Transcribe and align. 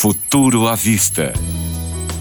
Futuro 0.00 0.66
à 0.66 0.74
Vista, 0.74 1.30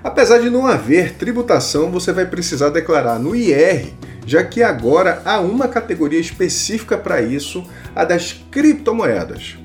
Apesar 0.03 0.39
de 0.39 0.49
não 0.49 0.65
haver 0.65 1.13
tributação, 1.13 1.91
você 1.91 2.11
vai 2.11 2.25
precisar 2.25 2.69
declarar 2.69 3.19
no 3.19 3.35
IR, 3.35 3.93
já 4.25 4.43
que 4.43 4.63
agora 4.63 5.21
há 5.23 5.39
uma 5.39 5.67
categoria 5.67 6.19
específica 6.19 6.97
para 6.97 7.21
isso, 7.21 7.63
a 7.95 8.03
das 8.03 8.33
criptomoedas. 8.49 9.57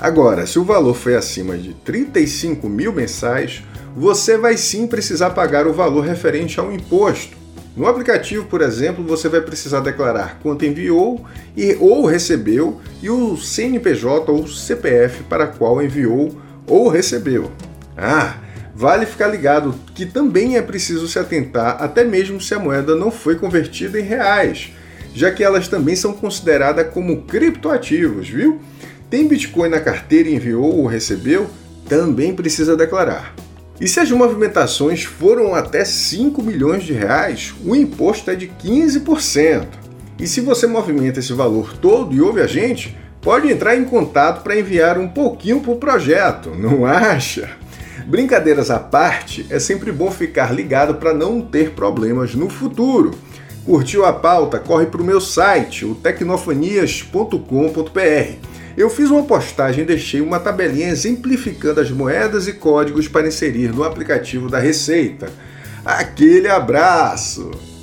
Agora, 0.00 0.46
se 0.46 0.58
o 0.58 0.64
valor 0.64 0.94
foi 0.94 1.14
acima 1.14 1.56
de 1.56 1.72
35 1.72 2.68
mil 2.68 2.92
mensais, 2.92 3.62
você 3.96 4.36
vai 4.36 4.56
sim 4.56 4.86
precisar 4.86 5.30
pagar 5.30 5.66
o 5.66 5.72
valor 5.72 6.04
referente 6.04 6.58
ao 6.58 6.72
imposto. 6.72 7.36
No 7.76 7.86
aplicativo, 7.86 8.46
por 8.46 8.62
exemplo, 8.62 9.04
você 9.04 9.28
vai 9.28 9.40
precisar 9.40 9.80
declarar 9.80 10.38
quanto 10.42 10.64
enviou 10.64 11.24
e 11.56 11.76
ou 11.78 12.06
recebeu 12.06 12.80
e 13.02 13.08
o 13.08 13.36
CNPJ 13.36 14.32
ou 14.32 14.48
CPF 14.48 15.22
para 15.24 15.46
qual 15.46 15.82
enviou 15.82 16.34
ou 16.66 16.88
recebeu. 16.88 17.50
Ah, 17.96 18.34
Vale 18.78 19.06
ficar 19.06 19.28
ligado 19.28 19.74
que 19.94 20.04
também 20.04 20.58
é 20.58 20.60
preciso 20.60 21.08
se 21.08 21.18
atentar 21.18 21.82
até 21.82 22.04
mesmo 22.04 22.38
se 22.38 22.52
a 22.52 22.58
moeda 22.58 22.94
não 22.94 23.10
foi 23.10 23.36
convertida 23.36 23.98
em 23.98 24.02
reais, 24.02 24.70
já 25.14 25.30
que 25.30 25.42
elas 25.42 25.66
também 25.66 25.96
são 25.96 26.12
consideradas 26.12 26.92
como 26.92 27.22
criptoativos, 27.22 28.28
viu? 28.28 28.60
Tem 29.08 29.26
Bitcoin 29.26 29.70
na 29.70 29.80
carteira 29.80 30.28
e 30.28 30.34
enviou 30.34 30.76
ou 30.76 30.84
recebeu? 30.84 31.48
Também 31.88 32.34
precisa 32.34 32.76
declarar. 32.76 33.34
E 33.80 33.88
se 33.88 33.98
as 33.98 34.10
movimentações 34.10 35.04
foram 35.04 35.54
até 35.54 35.82
5 35.82 36.42
milhões 36.42 36.82
de 36.82 36.92
reais, 36.92 37.54
o 37.64 37.74
imposto 37.74 38.30
é 38.30 38.34
de 38.34 38.46
15%. 38.62 39.68
E 40.18 40.26
se 40.26 40.42
você 40.42 40.66
movimenta 40.66 41.20
esse 41.20 41.32
valor 41.32 41.78
todo 41.78 42.14
e 42.14 42.20
ouve 42.20 42.42
a 42.42 42.46
gente, 42.46 42.94
pode 43.22 43.50
entrar 43.50 43.74
em 43.74 43.86
contato 43.86 44.42
para 44.42 44.58
enviar 44.58 44.98
um 44.98 45.08
pouquinho 45.08 45.60
para 45.60 45.72
o 45.72 45.76
projeto, 45.76 46.50
não 46.50 46.84
acha? 46.84 47.56
Brincadeiras 48.06 48.70
à 48.70 48.78
parte, 48.78 49.44
é 49.50 49.58
sempre 49.58 49.90
bom 49.90 50.12
ficar 50.12 50.54
ligado 50.54 50.94
para 50.94 51.12
não 51.12 51.42
ter 51.42 51.72
problemas 51.72 52.36
no 52.36 52.48
futuro. 52.48 53.10
Curtiu 53.64 54.04
a 54.04 54.12
pauta? 54.12 54.60
Corre 54.60 54.86
para 54.86 55.02
o 55.02 55.04
meu 55.04 55.20
site, 55.20 55.84
o 55.84 55.92
tecnofanias.com.br. 55.92 58.46
Eu 58.76 58.88
fiz 58.88 59.10
uma 59.10 59.24
postagem 59.24 59.82
e 59.82 59.86
deixei 59.86 60.20
uma 60.20 60.38
tabelinha 60.38 60.88
exemplificando 60.88 61.80
as 61.80 61.90
moedas 61.90 62.46
e 62.46 62.52
códigos 62.52 63.08
para 63.08 63.26
inserir 63.26 63.74
no 63.74 63.82
aplicativo 63.82 64.48
da 64.48 64.60
Receita. 64.60 65.28
Aquele 65.84 66.48
abraço! 66.48 67.75